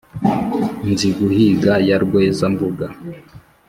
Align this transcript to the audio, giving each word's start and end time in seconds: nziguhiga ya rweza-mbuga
nziguhiga 0.91 1.73
ya 1.89 1.97
rweza-mbuga 2.03 2.85